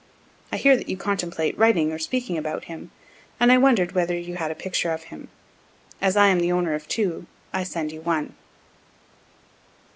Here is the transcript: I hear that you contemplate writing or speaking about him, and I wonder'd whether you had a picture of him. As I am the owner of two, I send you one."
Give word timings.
I 0.51 0.57
hear 0.57 0.75
that 0.77 0.89
you 0.89 0.97
contemplate 0.97 1.55
writing 1.59 1.91
or 1.91 1.99
speaking 1.99 2.35
about 2.35 2.63
him, 2.65 2.89
and 3.39 3.51
I 3.51 3.59
wonder'd 3.59 3.91
whether 3.91 4.17
you 4.17 4.35
had 4.37 4.49
a 4.49 4.55
picture 4.55 4.91
of 4.93 5.03
him. 5.03 5.27
As 6.01 6.17
I 6.17 6.29
am 6.29 6.39
the 6.39 6.51
owner 6.51 6.73
of 6.73 6.87
two, 6.87 7.27
I 7.53 7.63
send 7.63 7.91
you 7.91 8.01
one." 8.01 8.33